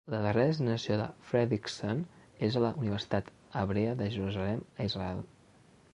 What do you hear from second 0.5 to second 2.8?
destinació de Fredriksen és a la